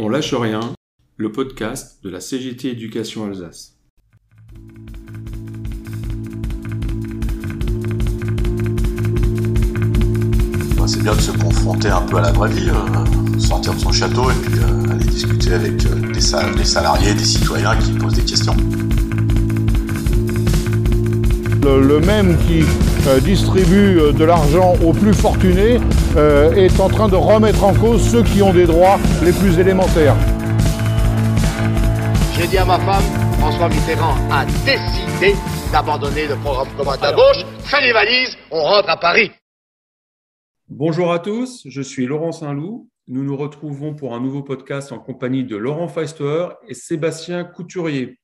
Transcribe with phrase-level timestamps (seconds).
[0.00, 0.60] On lâche rien,
[1.16, 3.74] le podcast de la CGT Éducation Alsace.
[10.86, 13.90] C'est bien de se confronter un peu à la vraie vie, euh, sortir de son
[13.90, 18.24] château et puis euh, aller discuter avec euh, des, salariés, des citoyens qui posent des
[18.24, 18.56] questions.
[21.68, 22.64] Le, même qui
[23.22, 25.78] distribue de l'argent aux plus fortunés
[26.16, 30.16] est en train de remettre en cause ceux qui ont des droits les plus élémentaires.
[32.34, 33.02] J'ai dit à ma femme,
[33.38, 35.34] François Mitterrand a décidé
[35.70, 37.44] d'abandonner le programme commun d'embauche.
[37.64, 39.30] Fais les valises, on rentre à Paris.
[40.68, 42.88] Bonjour à tous, je suis Laurent Saint-Loup.
[43.08, 48.18] Nous nous retrouvons pour un nouveau podcast en compagnie de Laurent Feister et Sébastien Couturier.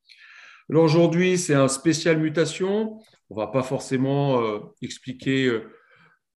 [0.71, 2.99] Alors aujourd'hui, c'est un spécial mutation.
[3.31, 5.71] On ne va pas forcément euh, expliquer euh,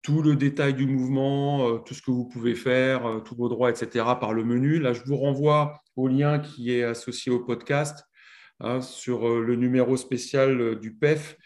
[0.02, 3.70] tout le détail du mouvement, euh, tout ce que vous pouvez faire, tous vos droits,
[3.70, 4.06] etc.
[4.20, 4.80] par le menu.
[4.80, 8.06] Là, je vous renvoie au lien qui est associé au podcast
[8.60, 11.38] hein, sur le numéro spécial du PEF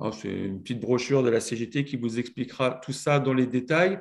[0.00, 3.46] Hein, c'est une petite brochure de la CGT qui vous expliquera tout ça dans les
[3.46, 3.98] détails.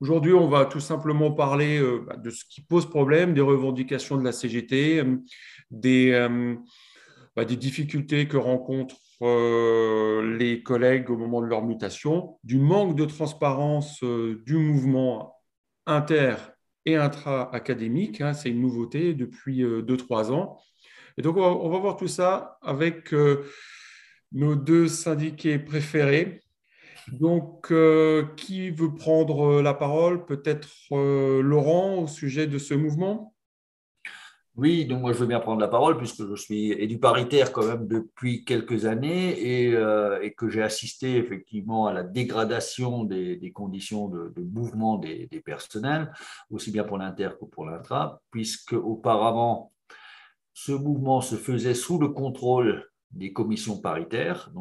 [0.00, 4.24] Aujourd'hui, on va tout simplement parler bah, de ce qui pose problème, des revendications de
[4.24, 6.54] la CGT, euh,
[7.34, 13.04] bah, des, difficultés que rencontrent les collègues au moment de leur mutation, du manque de
[13.04, 15.36] transparence du mouvement
[15.86, 16.34] inter
[16.86, 18.20] et intra-académique.
[18.20, 20.58] Hein, c'est une nouveauté depuis 2-3 ans.
[21.18, 23.14] Et donc, on va, voir tout ça avec
[24.32, 26.40] nos deux syndiqués préférés.
[27.10, 30.24] Donc, euh, qui veut prendre la parole?
[30.24, 33.31] Peut-être euh, Laurent au sujet de ce mouvement?
[34.56, 37.66] Oui, donc moi je veux bien prendre la parole puisque je suis édu paritaire quand
[37.66, 44.08] même depuis quelques années et, euh, que j'ai assisté effectivement à la dégradation des, conditions
[44.08, 46.12] de, mouvement des, personnels,
[46.50, 49.72] aussi bien pour l'inter que pour l'intra, puisque auparavant
[50.52, 54.52] ce mouvement se faisait sous le contrôle des commissions paritaires,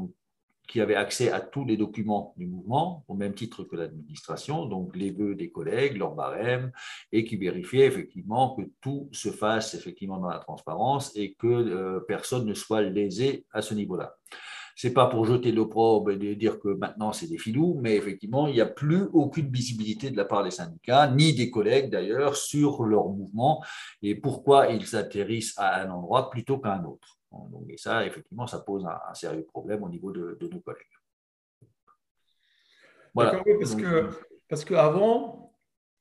[0.72, 4.96] qui avaient accès à tous les documents du mouvement, au même titre que l'administration, donc
[4.96, 6.72] les vœux des collègues, leurs barèmes,
[7.12, 12.00] et qui vérifiaient effectivement que tout se fasse effectivement dans la transparence et que euh,
[12.08, 14.16] personne ne soit lésé à ce niveau-là.
[14.78, 18.54] C'est pas pour jeter l'opprobre et dire que maintenant c'est des filous, mais effectivement, il
[18.54, 22.84] n'y a plus aucune visibilité de la part des syndicats, ni des collègues d'ailleurs, sur
[22.84, 23.62] leur mouvement
[24.02, 27.21] et pourquoi ils atterrissent à un endroit plutôt qu'à un autre.
[27.32, 30.86] Donc, et ça, effectivement, ça pose un, sérieux problème au niveau de, nos collègues.
[33.14, 33.42] Voilà.
[33.60, 34.10] parce, que, euh,
[34.48, 35.54] parce qu'avant,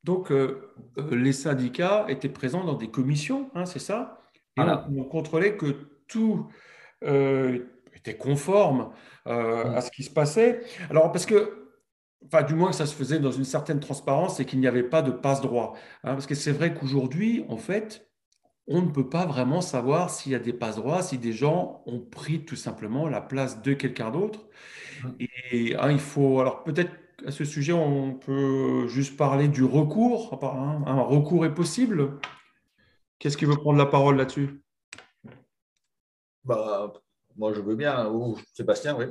[0.05, 4.23] donc, euh, euh, les syndicats étaient présents dans des commissions, hein, c'est ça?
[4.57, 6.49] Et on, contrôlait que tout
[7.01, 8.93] était conforme
[9.25, 10.63] à ce qui se passait.
[10.91, 11.73] Alors, parce que,
[12.27, 14.83] enfin, du moins que ça se faisait dans une certaine transparence et qu'il n'y avait
[14.83, 15.75] pas de passe-droit.
[16.03, 18.10] Hein, parce que c'est vrai qu'aujourd'hui, en fait,
[18.67, 21.83] on ne peut pas vraiment savoir s'il y a des passe droits, si des gens
[21.87, 24.41] ont pris tout simplement la place de quelqu'un d'autre.
[25.19, 26.93] Et hein, il faut, alors peut-être
[27.27, 30.39] à ce sujet, on peut juste parler du recours.
[30.43, 32.19] Hein, un recours est possible.
[33.19, 34.63] Qu'est-ce qui veut prendre la parole là-dessus?
[36.45, 36.93] Bah,
[37.37, 38.09] Moi, je veux bien.
[38.09, 39.07] Ou Sébastien, oui.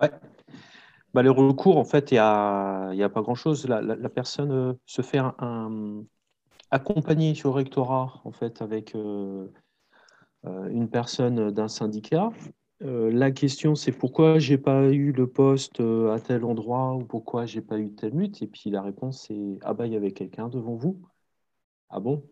[0.00, 0.10] Ouais.
[1.14, 3.66] Bah, le recours, en fait, il n'y a, a, pas grand-chose.
[3.66, 6.04] La, personne euh, se fait un,
[6.72, 9.46] accompagné sur le rectorat en fait avec euh,
[10.46, 12.30] euh, une personne d'un syndicat.
[12.82, 17.46] Euh, la question c'est pourquoi j'ai pas eu le poste à tel endroit ou pourquoi
[17.46, 20.12] j'ai pas eu telle lutte et puis la réponse c'est ah bah il y avait
[20.12, 20.98] quelqu'un devant vous.
[21.90, 22.24] Ah bon?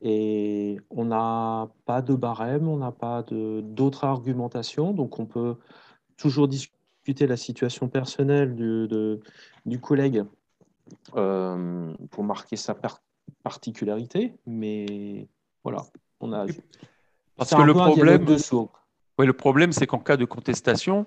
[0.00, 5.56] Et on n'a pas de barème, on n'a pas d'autres argumentations, donc on peut
[6.16, 8.88] toujours discuter la situation personnelle du,
[9.66, 10.24] du collègue
[11.12, 12.74] pour marquer sa,
[13.42, 15.28] particularité, mais
[15.64, 15.82] voilà,
[16.20, 16.46] on a.
[17.36, 18.26] Parce que le problème,
[19.18, 21.06] oui, le problème, c'est qu'en cas de contestation,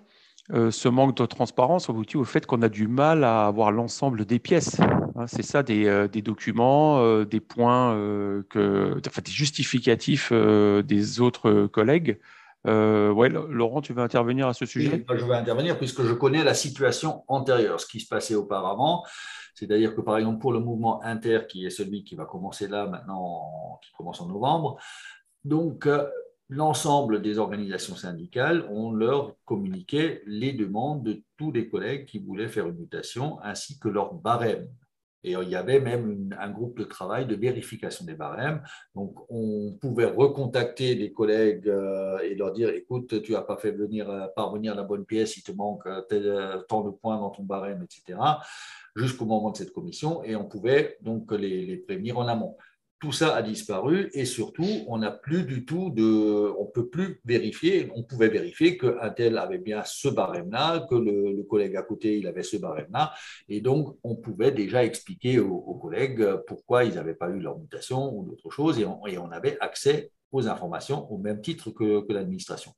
[0.51, 4.25] euh, ce manque de transparence aboutit au fait qu'on a du mal à avoir l'ensemble
[4.25, 4.79] des pièces.
[5.15, 7.93] Hein, c'est ça, des, euh, des documents, euh, des points,
[8.49, 12.19] que, enfin, des justificatifs des autres collègues.
[12.65, 15.05] Ouais, Laurent, tu veux intervenir à ce sujet?
[15.09, 19.03] Je vais intervenir puisque je connais la situation antérieure, ce qui se passait auparavant.
[19.55, 22.87] C'est-à-dire que, par exemple, pour le mouvement inter, qui est celui qui va commencer là
[22.87, 24.77] maintenant, qui commence en novembre,
[25.43, 26.07] donc euh,
[26.49, 32.47] l'ensemble des organisations syndicales, ont leur communiqué les demandes de tous les collègues qui voulaient
[32.47, 34.67] faire une mutation, ainsi que leur barème.
[35.23, 38.61] Et il y avait même un groupe de travail de vérification des barèmes.
[38.95, 43.71] Donc, on pouvait recontacter des collègues euh, et leur dire écoute, tu n'as pas fait
[43.71, 45.83] venir, euh, parvenir la bonne pièce, il te manque
[46.67, 48.17] tant de points dans ton barème, etc
[48.95, 52.57] jusqu'au moment de cette commission et on pouvait donc les, prévenir en amont.
[53.03, 57.19] Tout ça a disparu et surtout, on n'a plus du tout de, on peut plus
[57.25, 57.91] vérifier.
[57.95, 62.27] On pouvait vérifier qu'un tel avait bien ce barème-là, que le, collègue à côté il
[62.27, 63.13] avait ce barème-là,
[63.49, 68.15] et donc on pouvait déjà expliquer aux, collègues pourquoi ils n'avaient pas eu leur mutation
[68.15, 72.71] ou d'autres choses, et on, avait accès aux informations au même titre que l'administration.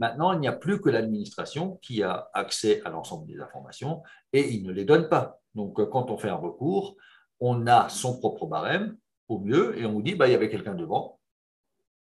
[0.00, 4.02] Maintenant, il n'y a plus que l'administration qui a accès à l'ensemble des informations
[4.32, 5.38] et il ne les donne pas.
[5.54, 6.96] Donc, quand on fait un recours,
[7.38, 8.96] on a son propre barème
[9.28, 11.20] au mieux, et on vous dit, bah, il y avait quelqu'un devant,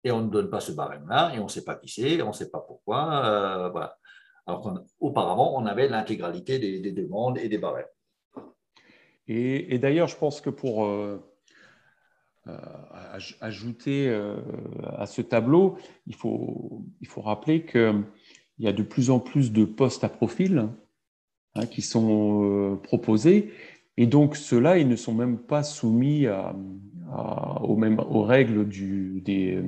[0.04, 2.30] et on ne donne pas ce barème-là, et on ne sait pas qui c'est, on
[2.30, 3.26] ne sait pas pourquoi.
[3.26, 3.88] Euh.
[4.48, 7.86] Alors qu'auparavant, on avait l'intégralité des, demandes et des barèmes.
[9.28, 11.20] Et, d'ailleurs, je pense que pour euh,
[12.46, 12.58] euh,
[13.42, 14.14] ajouter
[14.84, 18.04] à ce tableau, il faut, il faut rappeler qu'il
[18.60, 20.70] y a de plus en plus de postes à profil
[21.56, 23.52] hein, qui sont proposés
[23.98, 26.26] et donc, ceux-là, ils ne sont même pas soumis
[27.62, 29.62] aux, mêmes, aux, règles, du, des,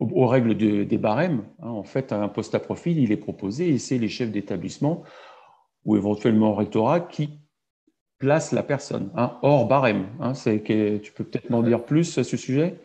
[0.00, 1.44] aux règles des barèmes.
[1.60, 1.68] Hein.
[1.68, 5.02] En fait, un poste à profil, il est proposé et c'est les chefs d'établissement
[5.84, 7.40] ou éventuellement rectorat qui
[8.18, 10.08] placent la personne hein, hors barème.
[10.20, 10.32] Hein.
[10.32, 12.80] Que, tu peux peut-être m'en dire plus à ce sujet?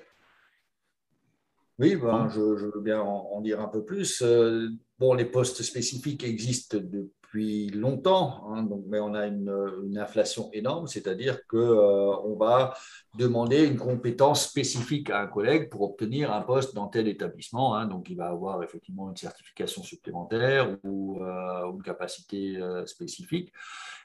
[1.80, 4.24] Oui, ben, je, veux bien en, dire un peu plus.
[4.24, 4.68] Euh,
[4.98, 10.88] bon, les postes spécifiques existent depuis longtemps, hein, donc, mais on a une, inflation énorme,
[10.88, 12.74] c'est-à-dire qu'on euh, va
[13.18, 17.76] demander une compétence spécifique à un collègue pour obtenir un poste dans tel établissement.
[17.76, 17.88] Hein.
[17.88, 23.52] donc, il va avoir effectivement une certification supplémentaire ou euh, une capacité euh, spécifique.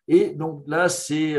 [0.09, 1.37] Et donc là, c'est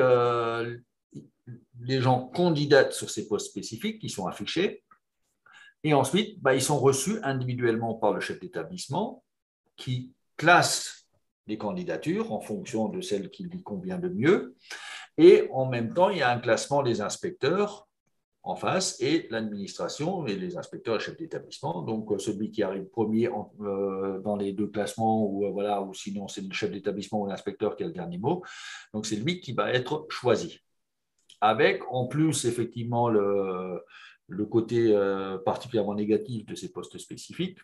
[1.82, 4.84] les gens candidatent sur ces postes spécifiques qui sont affichés.
[5.84, 9.22] Et ensuite, bah, ils sont reçus individuellement par le chef d'établissement
[9.76, 11.03] qui classe
[11.48, 14.56] des candidatures en fonction de celle qui lui convient de mieux.
[15.18, 17.88] Et en même temps, il y a un classement des inspecteurs
[18.44, 21.82] en face et l'administration et les inspecteurs et chefs d'établissement.
[21.82, 23.30] Donc, euh, celui qui arrive premier
[23.62, 27.28] euh, dans les deux classements, ou, euh, voilà, ou sinon c'est le chef d'établissement ou
[27.28, 28.44] l'inspecteur qui a le dernier mot.
[28.94, 30.60] Donc, c'est lui qui va être choisi.
[31.40, 33.82] Avec en plus, effectivement, le,
[34.28, 34.98] le côté
[35.44, 37.60] particulièrement négatif de ces postes spécifiques,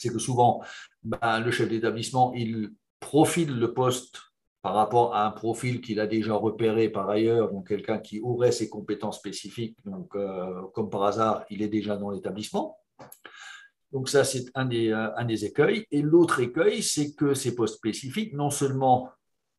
[0.00, 0.62] c'est que souvent,
[1.02, 4.20] ben, le chef d'établissement, il profile le poste
[4.62, 8.52] par rapport à un profil qu'il a déjà repéré par ailleurs, donc quelqu'un qui aurait
[8.52, 12.78] ses compétences spécifiques, donc euh, comme par hasard, il est déjà dans l'établissement.
[13.92, 15.86] Donc ça, c'est un des, euh, un des écueils.
[15.90, 19.10] Et l'autre écueil, c'est que ces postes spécifiques, non seulement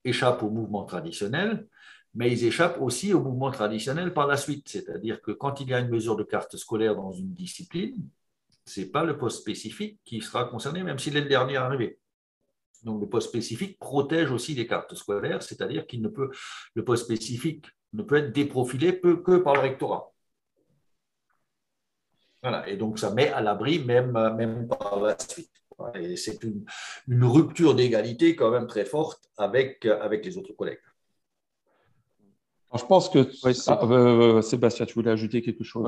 [0.04, 1.68] échappent au mouvement traditionnel,
[2.14, 4.70] mais ils échappent aussi au mouvement traditionnel par la suite.
[4.70, 8.08] C'est-à-dire que quand il y a une mesure de carte scolaire dans une discipline,
[8.72, 12.00] ce n'est pas le poste spécifique qui sera concerné, même s'il est le dernier arrivé.
[12.84, 16.30] Donc, le poste spécifique protège aussi les cartes scolaires, c'est-à-dire qu'il ne peut,
[16.74, 20.14] le poste spécifique ne peut être déprofilé que par le rectorat.
[22.42, 25.52] Voilà, et donc ça met à l'abri même, même par la suite.
[25.96, 26.66] Et c'est une,
[27.24, 30.80] rupture d'égalité quand même très forte avec, avec les autres collègues.
[32.74, 33.30] je pense que
[33.68, 35.88] ah, euh, euh, Sébastien, tu voulais ajouter quelque chose?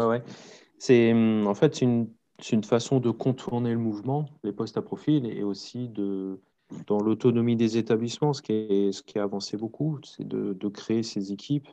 [0.77, 2.09] C'est en fait une
[2.43, 6.41] c'est une façon de contourner le mouvement, les postes à profil, et aussi de,
[6.87, 10.67] dans l'autonomie des établissements, ce qui, est, ce qui a avancé beaucoup, c'est de, de,
[10.67, 11.69] créer ces équipes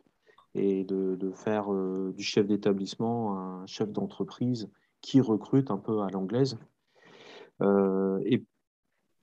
[0.54, 4.70] et de, de faire euh, du chef d'établissement un chef d'entreprise
[5.00, 6.56] qui recrute un peu à l'anglaise.
[7.62, 8.44] Euh, et,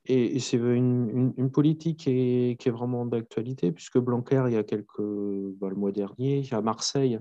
[0.06, 5.00] et, c'est une, une, politique qui est, vraiment d'actualité, puisque Blanquer, il y a quelques,
[5.00, 7.20] bah, le mois dernier, à Marseille,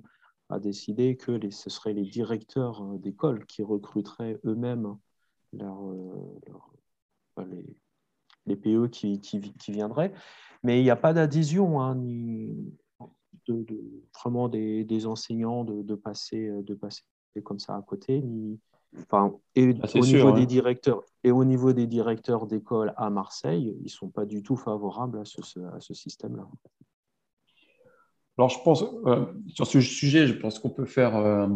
[0.48, 4.96] a décidé que les, ce seraient les directeurs euh, d'école qui recruteraient eux-mêmes
[5.52, 7.64] leur, euh, les,
[8.46, 10.12] les, PE qui, qui, qui, viendraient.
[10.62, 12.74] Mais il n'y a pas d'adhésion, hein, ni
[13.48, 13.64] de,
[14.14, 17.02] vraiment des, des enseignants de, de, passer, de passer
[17.44, 18.58] comme ça à côté, ni,
[18.98, 23.76] Enfin, et, ah, au niveau des directeurs, et au niveau des directeurs d'école à Marseille,
[23.80, 25.40] ils ne sont pas du tout favorables à ce,
[25.74, 26.48] à ce système-là.
[28.38, 29.24] Alors, je pense, euh,
[29.54, 31.46] sur ce sujet, je pense qu'on peut faire euh,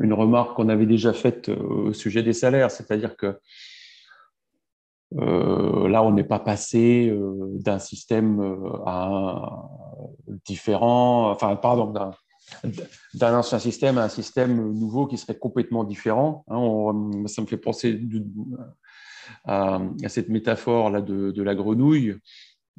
[0.00, 3.38] une remarque qu'on avait déjà faite euh, au sujet des salaires, c'est-à-dire que
[5.12, 7.16] là, on n'est pas passé
[7.60, 8.40] d'un système
[8.84, 11.94] à un différent, enfin, pardon,
[13.14, 16.44] d'un ancien système à un système nouveau qui serait complètement différent.
[16.48, 17.28] Hein.
[17.28, 17.98] ça me fait penser
[19.44, 22.16] à, cette métaphore là de, la grenouille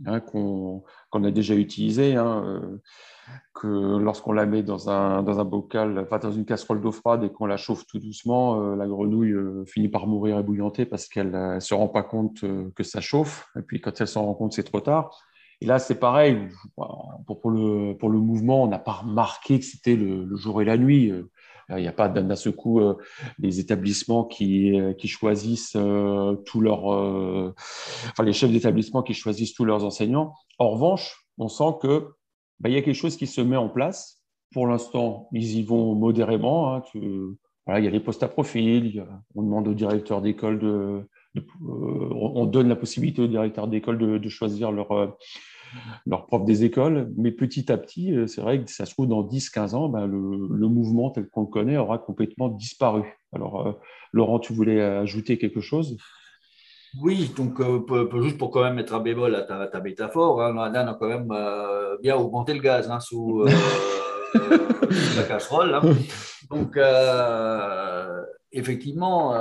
[0.06, 0.84] hein, qu'on
[1.24, 2.16] a déjà utilisée.
[2.16, 2.62] Hein,
[3.54, 7.24] que lorsqu'on la met dans un, dans un bocal, enfin dans une casserole d'eau froide
[7.24, 11.08] et qu'on la chauffe tout doucement, euh, la grenouille euh, finit par mourir ébouillantée parce
[11.08, 13.48] qu'elle ne se rend pas compte euh, que ça chauffe.
[13.58, 15.10] Et puis quand elle s'en rend compte, c'est trop tard.
[15.60, 16.48] Et là, c'est pareil.
[16.76, 20.66] Pour, pour, le, pour le mouvement, on n'a pas remarqué que c'était le, jour et
[20.66, 21.12] la nuit.
[21.70, 22.80] Il n'y a pas d'un seul coup
[23.40, 25.76] les établissements qui, qui choisissent
[26.46, 30.32] tous leurs, enfin les chefs d'établissement qui choisissent tous leurs enseignants.
[30.60, 32.14] En revanche, on sent que
[32.60, 34.24] bah, il y a quelque chose qui se met en place.
[34.54, 36.74] Pour l'instant, ils y vont modérément.
[36.74, 36.84] Hein.
[36.96, 41.04] il y a les postes à profil, on demande au directeur d'école de,
[41.62, 45.18] on donne la possibilité aux directeurs d'école de, choisir leur
[46.06, 47.12] leurs profs des écoles.
[47.18, 50.06] Mais petit à petit, euh, c'est vrai que ça se trouve dans 10-15 ans, ben,
[50.06, 53.04] le, mouvement tel qu'on le connaît aura complètement disparu.
[53.34, 53.74] Alors, euh,
[54.14, 55.98] Laurent, tu voulais ajouter quelque chose?
[57.02, 60.60] Oui, donc euh, juste pour quand même mettre un bémol à ta, métaphore, hein, on
[60.60, 61.34] a quand même
[62.02, 63.46] bien augmenté le gaz hein, sous,
[64.36, 65.74] la casserole.
[65.76, 65.82] Hein.
[66.50, 66.78] Donc,
[68.52, 69.36] effectivement,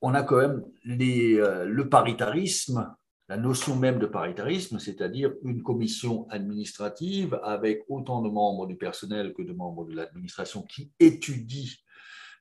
[0.00, 2.94] on a quand même les, le paritarisme
[3.28, 9.32] la notion même de paritarisme, c'est-à-dire une commission administrative avec autant de membres du personnel
[9.32, 11.72] que de membres de l'administration qui étudient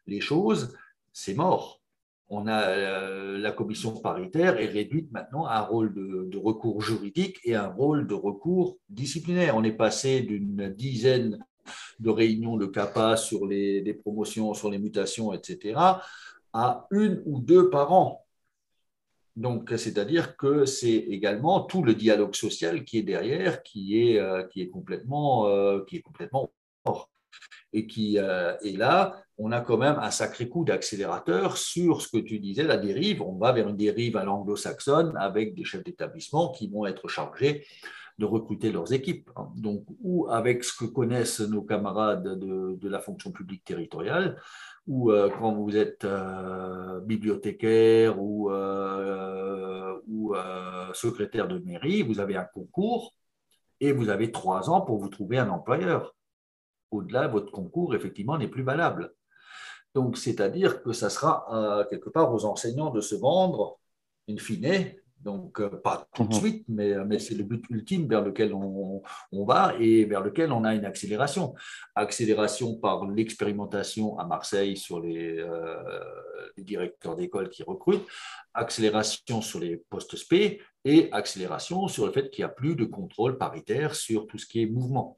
[0.08, 0.76] les choses,
[1.14, 1.83] c'est mort.
[2.34, 7.40] On a euh, la commission paritaire est réduite maintenant à un rôle de, recours juridique
[7.44, 9.56] et un rôle de recours disciplinaire.
[9.56, 11.40] On est passé d'une dizaine
[12.00, 15.80] de réunions de CAPA sur les promotions, sur les mutations, etc.,
[16.54, 18.24] à une ou deux par an
[19.36, 24.44] donc, c'est-à-dire que c'est également tout le dialogue social qui est derrière, qui est, euh,
[24.44, 26.52] qui est complètement, euh, qui est complètement
[26.86, 27.10] mort.
[27.74, 32.18] Et qui euh, là, on a quand même un sacré coup d'accélérateur sur ce que
[32.18, 33.22] tu disais, la dérive.
[33.22, 37.66] On va vers une dérive à l'anglo-saxonne avec des chefs d'établissement qui vont être chargés
[38.20, 39.30] de recruter leurs équipes.
[39.56, 44.40] Donc, ou avec ce que connaissent nos camarades de, la fonction publique territoriale,
[44.86, 48.52] ou euh, quand vous êtes euh, bibliothécaire ou,
[50.08, 50.36] ou
[50.94, 53.16] secrétaire de mairie, vous avez un concours
[53.80, 56.16] et vous avez trois ans pour vous trouver un employeur.
[56.94, 59.14] Au-delà, votre concours, effectivement, n'est plus valable.
[59.96, 63.80] Donc, c'est-à-dire que ça sera quelque part aux enseignants de se vendre,
[64.28, 66.40] in fine, donc, euh, pas tout de mhm.
[66.40, 70.52] suite, mais, mais c'est le but ultime vers lequel on, on, va et vers lequel
[70.52, 71.56] on a une accélération.
[71.96, 76.04] Accélération par l'expérimentation à Marseille sur les, euh,
[76.58, 78.06] les directeurs d'école qui recrutent,
[78.54, 82.86] accélération sur les postes SP et accélération sur le fait qu'il n'y a plus de
[82.86, 85.18] contrôle paritaire sur tout ce qui est mouvement.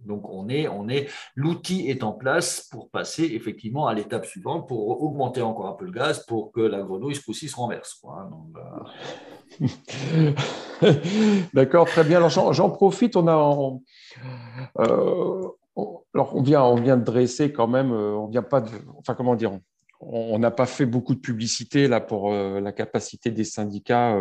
[0.00, 4.68] Donc, on est, on est, l'outil est en place pour passer effectivement à l'étape suivante,
[4.68, 8.02] pour augmenter encore un peu le gaz pour que la grenouille ce se renverse.
[8.08, 8.30] Hein.
[10.14, 10.32] Euh,
[11.54, 12.18] D'accord, très bien.
[12.18, 13.16] Alors, j'en profite.
[13.16, 13.22] Euh,
[15.76, 17.92] on vient, de dresser quand même.
[17.92, 18.62] Euh, on vient pas
[18.98, 19.58] enfin, comment dire
[20.00, 24.18] On n'a pas fait beaucoup de publicité là pour la capacité des syndicats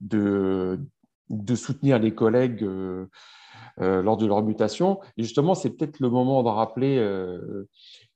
[0.00, 0.78] de
[1.54, 2.66] soutenir les collègues
[3.80, 4.98] euh, lors de leur mutation.
[5.16, 7.68] Et justement, c'est peut-être le moment de rappeler euh,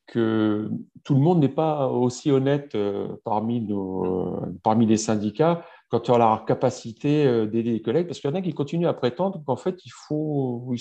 [0.07, 0.69] que
[1.04, 6.14] tout le monde n'est pas aussi honnête euh, parmi, nos, parmi les syndicats quand on
[6.14, 9.42] a la capacité d'aider les collègues, parce qu'il y en a qui continuent à prétendre
[9.47, 10.75] qu'en fait, il faut,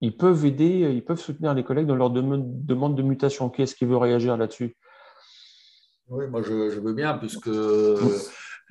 [0.00, 3.50] ils, peuvent aider, ils peuvent soutenir les collègues dans leur demande de mutation.
[3.50, 4.74] Qui est-ce qui veut réagir là-dessus?
[6.08, 7.50] Oui, moi je, je, veux bien, puisque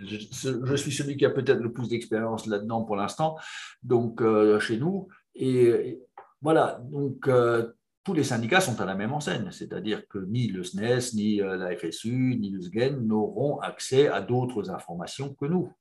[0.05, 3.37] je, suis celui qui a peut-être le plus d'expérience là-dedans pour l'instant,
[3.83, 5.07] donc euh, chez nous.
[5.35, 5.99] Et,
[6.41, 7.71] voilà, donc euh,
[8.03, 11.55] tous les syndicats sont à la même enseigne, c'est-à-dire que ni le SNES, ni euh,
[11.55, 15.71] la FSU, ni le SGEN n'auront accès à d'autres informations que nous.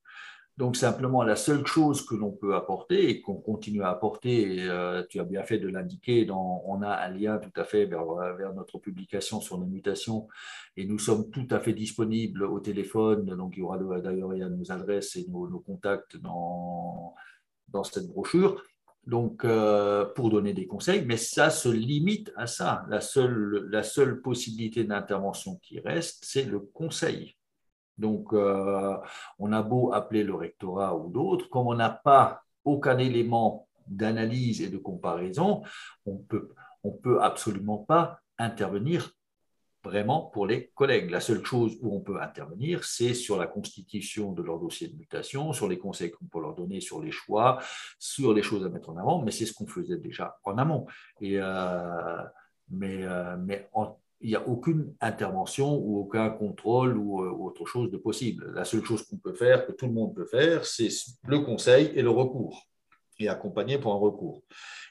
[0.57, 5.03] Donc simplement, la seule chose que l'on peut apporter et qu'on continue à apporter, euh,
[5.09, 8.05] tu as bien fait de l'indiquer, on a un lien tout à fait vers,
[8.55, 10.29] notre publication sur les mutations
[10.77, 13.25] et nous sommes tout à fait disponibles au téléphone.
[13.25, 17.15] Donc il y aura d'ailleurs nos adresses et nos, contacts dans,
[17.85, 18.63] cette brochure.
[19.07, 22.85] Donc, euh, pour donner des conseils, mais ça se limite à ça.
[22.91, 27.35] La seule possibilité d'intervention qui reste, c'est le conseil.
[28.01, 28.97] Donc, euh,
[29.39, 34.63] on a beau appeler le rectorat ou d'autres, comme on n'a pas aucun élément d'analyse
[34.63, 35.63] et de comparaison,
[36.07, 36.51] on peut,
[36.83, 39.13] on peut absolument pas intervenir
[39.83, 41.11] vraiment pour les collègues.
[41.11, 44.97] La seule chose où on peut intervenir, c'est sur la constitution de leur dossier de
[44.97, 47.59] mutation, sur les conseils qu'on peut leur donner sur les choix,
[47.99, 50.87] sur les choses à mettre en avant, mais c'est ce qu'on faisait déjà en amont.
[51.21, 52.23] Et, euh,
[52.71, 57.65] mais, euh, mais en, il n'y a aucune intervention ou aucun contrôle ou, euh, autre
[57.65, 58.53] chose de possible.
[58.55, 60.91] La seule chose qu'on peut faire, que tout le monde peut faire, c'est
[61.27, 62.67] le conseil et le recours,
[63.19, 64.43] et accompagner pour un recours.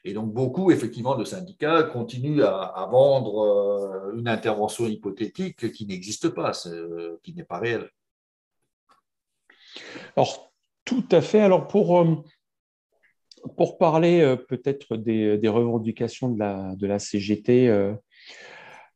[0.04, 6.30] Et donc, beaucoup, effectivement, de syndicats continuent à, vendre euh, une intervention hypothétique qui n'existe
[6.30, 7.90] pas, euh, qui n'est pas réelle.
[10.16, 10.52] Alors,
[10.86, 11.42] tout à fait.
[11.42, 12.04] Alors, pour,
[13.56, 17.94] pour parler peut-être des, des, revendications de la, de la CGT,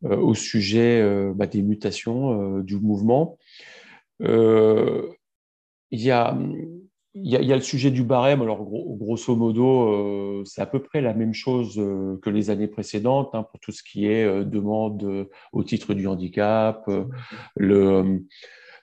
[0.04, 1.02] au sujet
[1.36, 3.38] bah, des mutations du mouvement.
[5.96, 8.42] il y a le sujet du barème.
[8.42, 12.68] Alors, grosso modo, euh, c'est à peu près la même chose euh, que les années
[12.68, 16.90] précédentes hein, pour tout ce qui est euh, demande au titre du handicap,
[17.56, 18.24] le,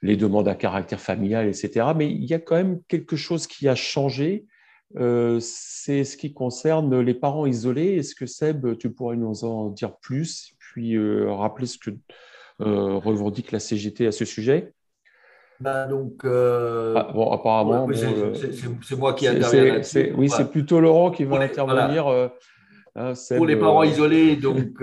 [0.03, 1.89] les demandes à caractère familial, etc.
[1.97, 4.47] Mais il y a quand même quelque chose qui a changé.
[4.95, 7.97] c'est ce qui concerne les parents isolés.
[7.97, 10.97] Est-ce que Seb, tu pourrais nous en dire plus, puis
[11.27, 11.91] rappeler ce que
[12.59, 14.73] revendique la CGT à ce sujet
[15.61, 18.33] ben donc, euh, ah, bon, apparemment, euh,
[18.83, 19.83] c'est moi qui interviens
[20.17, 22.07] Oui, c'est plutôt Laurent qui va intervenir.
[22.07, 22.29] Euh,
[22.97, 24.81] hein, pour les parents isolés, donc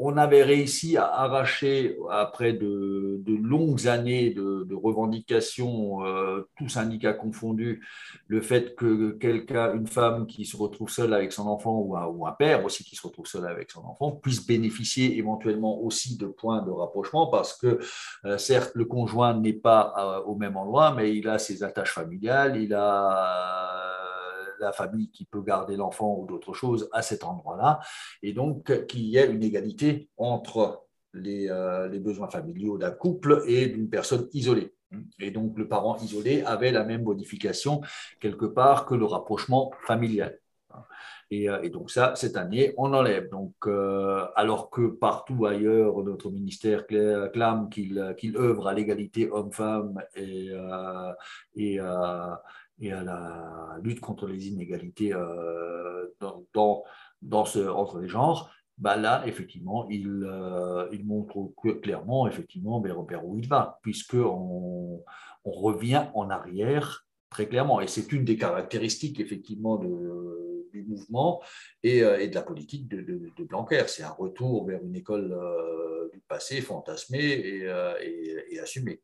[0.00, 7.84] on avait réussi à arracher, après de, longues années de, revendications, euh, tous syndicats confondus,
[8.28, 12.32] le fait que quelqu'un, une femme qui se retrouve seule avec son enfant ou un,
[12.32, 16.62] père aussi qui se retrouve seul avec son enfant, puisse bénéficier éventuellement aussi de points
[16.62, 17.80] de rapprochement parce que
[18.24, 21.92] euh, certes, le conjoint n'est pas euh, au même endroit, mais il a ses attaches
[21.92, 23.87] familiales, il a
[24.60, 27.80] la famille qui peut garder l'enfant ou d'autres choses à cet endroit-là,
[28.22, 33.42] et donc qu'il y ait une égalité entre les, euh, les besoins familiaux d'un couple
[33.46, 34.74] et d'une personne isolée.
[35.20, 37.82] Et donc le parent isolé avait la même modification
[38.20, 40.38] quelque part que le rapprochement familial.
[41.30, 43.28] Et, euh, donc ça, cette année, on enlève.
[43.28, 47.98] Donc, euh, alors que partout ailleurs, notre ministère clame qu'il
[48.36, 50.50] œuvre à l'égalité homme-femme et,
[51.54, 51.78] et,
[52.80, 56.06] et à la lutte contre les inégalités euh,
[56.52, 63.36] dans, ce, entre les genres, bah là, effectivement, il, euh, montre clairement effectivement, vers, où
[63.36, 65.02] il va, puisqu'on
[65.44, 67.80] on revient en arrière très clairement.
[67.80, 71.42] Et c'est une des caractéristiques, effectivement, du mouvement
[71.82, 73.84] et, euh, et, de la politique de, Blanquer.
[73.88, 75.36] C'est un retour vers une école
[76.12, 77.64] du passé fantasmée
[78.50, 79.00] et assumée.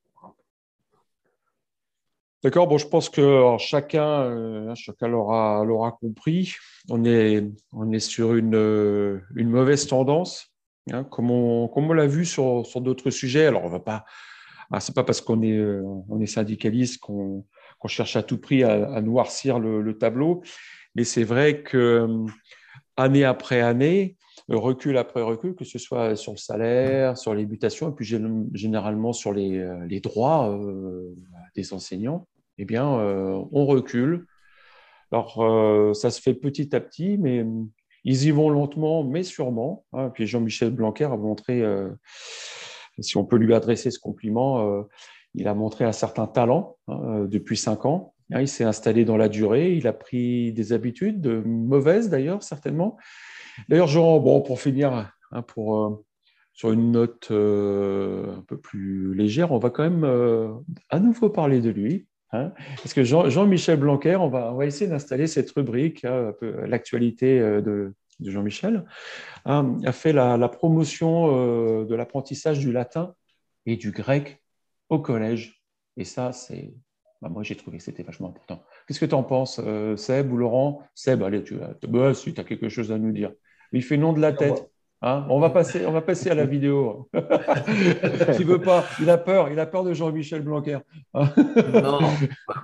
[2.45, 6.57] D'accord, bon, je pense que chacun, euh, chacun l'aura, compris.
[6.91, 10.54] On est, on est sur une, euh, mauvaise tendance,
[10.93, 13.47] hein, comme, on, l'a vu sur, d'autres sujets.
[13.47, 14.04] Alors, on va pas,
[14.71, 15.80] ah, c'est pas parce qu'on est, euh,
[16.11, 17.47] on est syndicaliste qu'on,
[17.87, 20.43] cherche à tout prix à, noircir le, tableau,
[20.95, 22.07] mais c'est vrai que
[22.99, 24.17] année après année,
[24.49, 28.07] recul après recul, que ce soit sur le salaire, sur les mutations, et puis
[28.52, 30.59] généralement sur les droits
[31.54, 32.26] des enseignants,
[32.58, 34.26] eh bien, euh, on recule.
[35.12, 37.64] Alors, euh, ça se fait petit à petit, mais euh,
[38.04, 39.84] ils y vont lentement, mais sûrement.
[39.93, 40.10] Hein.
[40.10, 41.62] Puis Jean-Michel Blanquer a montré,
[42.99, 44.84] si on peut lui adresser ce compliment,
[45.34, 48.12] il a montré un certain talent hein, depuis cinq ans.
[48.30, 52.99] Hein, il s'est installé dans la durée, il a pris des habitudes, mauvaises d'ailleurs, certainement.
[53.71, 55.10] D'ailleurs, Jean, bon, pour finir,
[55.47, 56.04] pour,
[56.52, 61.71] sur une note un peu plus légère, on va quand même à nouveau parler de
[61.71, 62.06] lui.
[62.34, 62.52] Hein.
[62.76, 66.32] Parce que Jean-Michel Blanquer, on va, essayer d'installer cette rubrique, hein,
[66.66, 68.84] l'actualité euh, de, Jean-Michel,
[69.44, 73.14] hein, a fait la, promotion euh, de l'apprentissage du latin
[73.66, 74.42] et du grec
[74.88, 75.62] au collège.
[75.97, 76.75] Et ça, c'est.
[77.23, 78.64] Bah, moi, j'ai trouvé que c'était vachement important.
[78.86, 80.82] Qu'est-ce que tu en penses, euh, Seb ou Laurent?
[80.94, 83.32] Seb, allez, tu as, bah, si tu as quelque chose à nous dire.
[83.73, 84.70] Il fait nom de la tête.
[85.06, 87.10] Hein, on, va passer, on va passer à la vidéo.
[88.38, 90.78] il veut pas, il a peur, il a peur de Jean-Michel Blanquer.
[91.12, 91.99] non,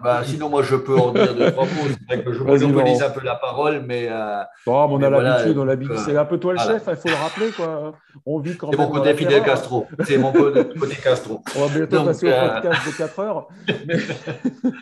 [0.02, 1.94] bah, sinon moi je peux en dire deux trois mots.
[2.08, 4.08] C'est vrai que je monopolise un peu la parole, mais.
[4.10, 5.98] Euh, on a l'habitude, on l'habitude.
[5.98, 7.92] C'est un peu toi le chef, il faut le rappeler quoi.
[8.24, 9.86] On vit quand C'est mon côté Fidel Castro.
[10.06, 11.42] C'est mon côté Castro.
[11.56, 13.48] On va bientôt passer au euh, podcast de 4 heures.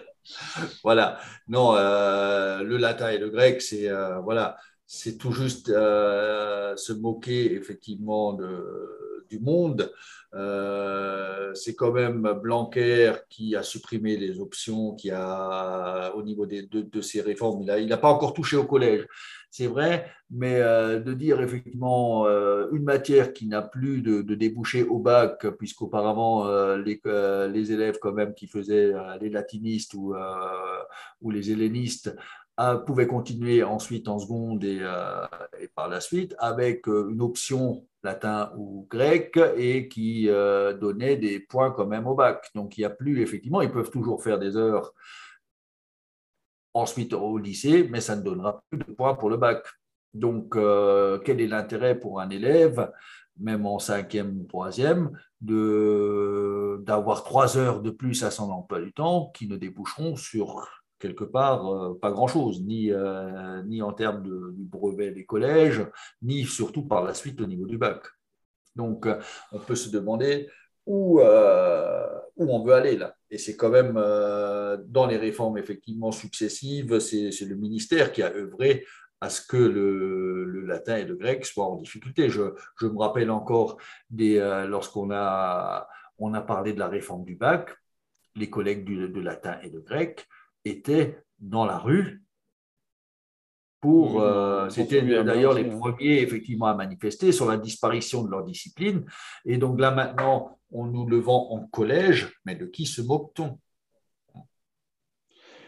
[0.85, 1.19] voilà.
[1.49, 3.89] Non, euh, le latin et le grec, c'est
[4.23, 4.55] voilà
[4.91, 8.33] c'est tout juste euh, se moquer effectivement
[9.29, 9.93] du monde.
[10.35, 16.63] Euh, c'est quand même Blanquer qui a supprimé les options, qui a, au niveau de,
[16.63, 19.07] de ces réformes, il n'a pas encore touché au collège,
[19.51, 22.27] c'est vrai, mais euh, de dire effectivement
[22.73, 27.03] une matière qui n'a plus de, de, débouché au bac, puisqu'auparavant les,
[27.53, 30.15] les, élèves quand même qui faisaient les latinistes ou,
[31.21, 32.15] ou les hellénistes
[32.87, 35.25] pouvait continuer ensuite en seconde et, euh,
[35.75, 41.39] par la suite avec euh, une option latin ou grec et qui euh, donnait des
[41.41, 42.49] points quand même au bac.
[42.55, 44.93] Donc il n'y a plus, effectivement, ils peuvent toujours faire des heures
[46.75, 49.65] ensuite au lycée, mais ça ne donnera plus de points pour le bac.
[50.15, 50.55] Donc
[51.25, 52.91] quel est l'intérêt pour un élève
[53.41, 59.31] même en cinquième ou troisième, d'avoir trois heures de plus à son emploi du temps
[59.33, 60.67] qui ne déboucheront sur
[60.99, 65.87] quelque part euh, pas grand-chose, ni, euh, ni en termes de, du brevet des collèges,
[66.23, 68.03] ni surtout par la suite au niveau du bac.
[68.77, 69.19] Donc, euh,
[69.53, 70.49] on peut se demander
[70.87, 73.15] où, où on veut aller là.
[73.31, 78.87] Et c'est quand même dans les réformes effectivement successives, c'est le ministère qui a œuvré
[79.21, 82.31] à ce que le, latin et le grec soient en difficulté.
[82.31, 83.77] Je, je me rappelle encore
[84.09, 85.87] des, lorsqu'on a,
[86.19, 87.77] on a parlé de la réforme du bac,
[88.35, 90.27] les collègues de latin et de grec
[90.65, 92.23] étaient dans la rue
[93.81, 94.21] pour.
[94.21, 99.05] Euh, c'était d'ailleurs les premiers effectivement à manifester sur la disparition de leur discipline.
[99.45, 103.59] Et donc là maintenant, on nous le vend en collège, mais de qui se moque-t-on?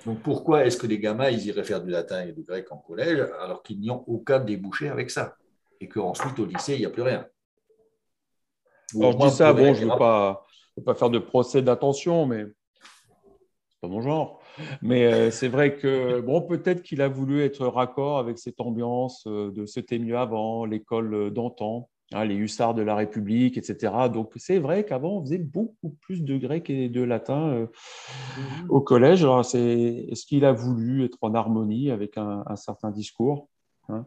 [0.07, 2.79] Donc pourquoi est-ce que les gamins, ils iraient faire du latin et du grec en
[2.79, 5.37] collège alors qu'ils n'y ont aucun débouché avec ça?
[5.81, 7.26] Et qu'ensuite au lycée, il n'y a plus rien
[8.94, 10.46] Alors je dis ça, bon, je ne veux pas,
[10.85, 12.46] pas faire de procès d'attention, mais
[13.68, 14.39] c'est pas mon genre.
[14.83, 19.25] Mais euh, c'est vrai que, bon, peut-être qu'il a voulu être raccord avec cette ambiance
[19.27, 24.09] euh, de C'était mieux avant, l'école euh, d'antan, hein, les hussards de la République, etc.
[24.12, 27.66] Donc, c'est vrai qu'avant, on faisait beaucoup plus de grec et de latin
[28.68, 29.25] au collège.
[29.25, 33.49] Est-ce qu'il a voulu être en harmonie avec un, certain discours
[33.88, 34.07] hein?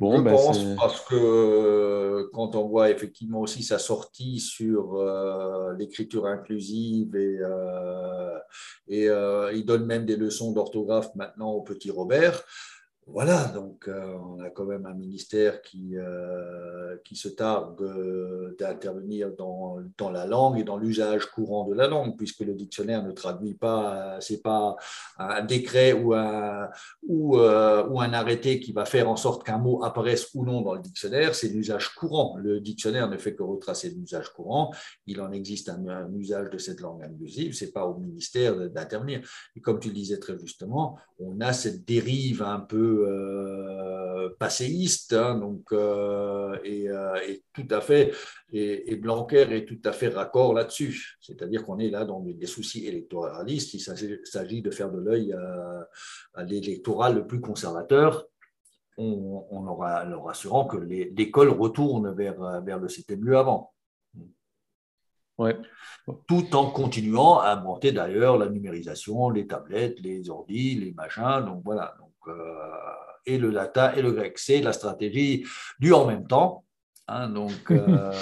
[0.00, 5.72] Je ben, pense parce que euh, quand on voit effectivement aussi sa sortie sur euh,
[5.78, 8.38] l'écriture inclusive et, euh,
[8.88, 12.44] et il donne même des leçons d'orthographe maintenant au petit Robert,
[13.08, 19.30] voilà, donc euh, on a quand même un ministère qui, euh, qui se targue d'intervenir
[19.30, 23.12] dans, dans, la langue et dans l'usage courant de la langue, puisque le dictionnaire ne
[23.12, 24.74] traduit pas, c'est pas
[25.18, 26.68] un décret ou un,
[27.06, 30.74] ou, euh, un arrêté qui va faire en sorte qu'un mot apparaisse ou non dans
[30.74, 32.36] le dictionnaire, c'est l'usage courant.
[32.38, 34.74] Le dictionnaire ne fait que retracer l'usage courant,
[35.06, 39.20] il en existe un, un usage de cette langue inclusive, c'est pas au ministère d'intervenir.
[39.54, 45.12] Et comme tu le disais très justement, on a cette dérive un peu euh, passéiste,
[45.12, 48.12] hein, donc, euh, euh, et, tout à fait,
[48.52, 51.16] et, Blanquer est tout à fait raccord là-dessus.
[51.20, 53.74] C'est-à-dire qu'on est là dans des soucis électoralistes.
[53.74, 55.32] Il s'agit de faire de l'œil
[56.34, 58.26] à, l'électorat le plus conservateur
[58.96, 63.74] en, leur, assurant que l'école retourne vers, vers le c'était mieux avant.
[65.38, 65.56] Ouais.
[66.26, 71.44] Tout en continuant à monter d'ailleurs la numérisation, les tablettes, les ordis, les machins.
[71.44, 71.94] Donc voilà.
[72.28, 72.32] Euh,
[73.26, 74.38] et le latin et le grec.
[74.38, 75.44] C'est la stratégie
[75.78, 76.64] du en même temps.
[77.08, 78.12] Hein, donc, euh,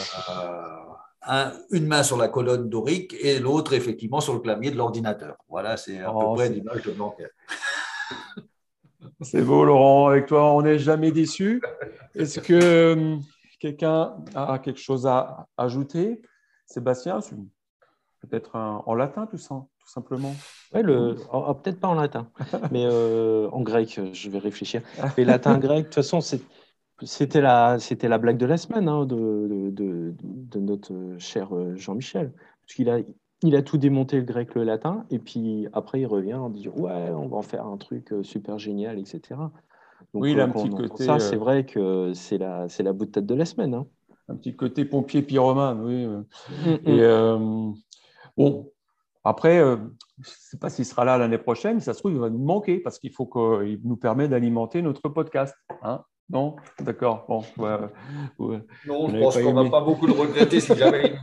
[1.71, 5.37] une main sur la colonne dorique et l'autre effectivement sur le clavier de l'ordinateur.
[5.49, 7.29] Voilà, c'est à peu oh, près l'image de Blanquer.
[9.21, 10.09] C'est beau, Laurent.
[10.09, 11.63] Avec toi, on n'est jamais déçu.
[12.15, 13.17] Est-ce que euh,
[13.61, 16.23] quelqu'un a quelque chose à ajouter?
[16.67, 17.21] Sébastien,
[18.21, 20.35] peut-être en latin tout ça tout simplement
[20.73, 21.17] ouais, le...
[21.33, 22.29] Oh, oh, Peut-être pas en latin,
[22.73, 24.83] mais euh, en grec, je vais réfléchir.
[25.17, 26.21] Mais latin, grec, de toute façon,
[27.03, 32.33] c'était la, la blague de la semaine hein, de, de, de, notre cher euh, Jean-Michel.
[32.63, 32.99] Parce qu'il a,
[33.43, 36.73] il a tout démonté le grec, le latin, et puis après, il revient en disant
[36.77, 39.21] Ouais, on va en faire un truc euh, super génial, etc.
[40.13, 41.05] Donc, oui, il a un petit côté.
[41.05, 43.75] Ça, c'est vrai que c'est la, la bout de tête de la semaine.
[43.75, 43.87] Hein.
[44.29, 46.07] Un petit côté pompier pyromane, oui.
[46.07, 46.25] Mm,
[46.67, 46.89] mm.
[46.89, 47.03] Et
[48.37, 48.71] bon,
[49.25, 49.77] après, euh,
[50.21, 52.45] je ne sais pas s'il sera là l'année prochaine, ça se trouve, il va nous
[52.45, 55.55] manquer parce qu'il faut qu'il nous permet d'alimenter notre podcast.
[55.83, 56.57] Hein non?
[56.81, 57.27] D'accord.
[57.29, 57.43] Bon,
[58.87, 61.17] Non, je pense qu'on ne va pas beaucoup le regretter si jamais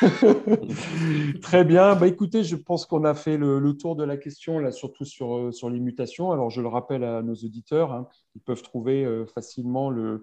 [1.42, 1.96] Très bien.
[1.96, 5.36] Bah, écoutez, je pense qu'on a fait le, tour de la question, là, surtout sur,
[5.36, 6.30] euh, sur les mutations.
[6.30, 10.22] Alors, je le rappelle à nos auditeurs, hein, ils peuvent trouver euh, facilement le,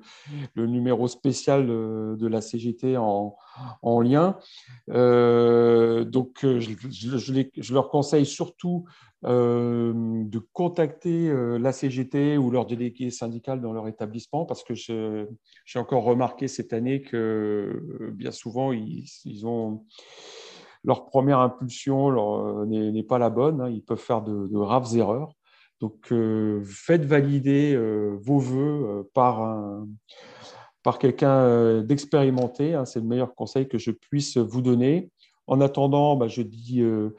[0.56, 3.36] numéro spécial de, la CGT en,
[3.82, 4.38] en lien.
[4.90, 8.86] Euh, donc, je, je, leur conseille surtout
[9.26, 9.92] euh,
[10.24, 15.80] de contacter euh, la CGT ou leur délégué syndical dans leur établissement parce que j'ai
[15.80, 17.18] encore remarqué cette année que
[18.00, 19.84] euh, bien souvent, ils, ont
[20.86, 23.60] leur première impulsion n'est pas la bonne.
[23.60, 23.70] Hein.
[23.70, 25.34] ils peuvent faire de, graves erreurs.
[25.80, 26.14] Donc,
[26.66, 27.78] faites valider
[28.22, 29.88] vos voeux par, un,
[30.84, 32.76] par quelqu'un d'expérimenté.
[32.76, 32.86] Hein.
[32.86, 35.10] C'est le meilleur conseil que je puisse vous donner.
[35.50, 37.16] En attendant, bah, je dis euh,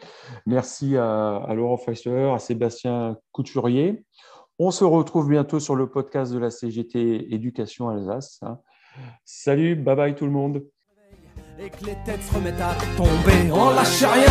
[0.47, 4.05] merci à, Laurent Feister, à Sébastien Couturier.
[4.61, 8.39] On se retrouve bientôt sur le podcast de la CGT Éducation Alsace.
[8.43, 8.61] Hein.
[9.25, 10.65] Salut, bye bye tout le monde.
[11.59, 14.31] Et que les têtes se remettent à tomber, on lâche rien,